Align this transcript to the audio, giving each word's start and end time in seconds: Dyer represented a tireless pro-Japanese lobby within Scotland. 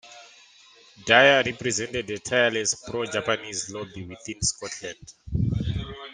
Dyer 1.05 1.43
represented 1.45 2.09
a 2.09 2.17
tireless 2.17 2.73
pro-Japanese 2.73 3.69
lobby 3.71 4.01
within 4.07 4.41
Scotland. 4.41 5.13